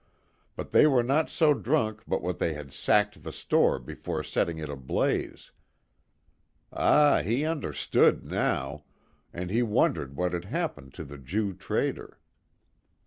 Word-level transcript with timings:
But 0.55 0.71
they 0.71 0.87
were 0.87 1.03
not 1.03 1.29
so 1.29 1.53
drunk 1.53 2.01
but 2.07 2.23
what 2.23 2.39
they 2.39 2.53
had 2.53 2.73
sacked 2.73 3.21
the 3.21 3.31
store 3.31 3.77
before 3.77 4.23
setting 4.23 4.57
it 4.57 4.67
ablaze. 4.67 5.51
Ah, 6.73 7.21
he 7.21 7.45
understood 7.45 8.25
now, 8.25 8.83
and 9.31 9.51
he 9.51 9.61
wondered 9.61 10.15
what 10.15 10.33
had 10.33 10.45
happened 10.45 10.95
to 10.95 11.03
the 11.03 11.19
Jew 11.19 11.53
trader. 11.53 12.17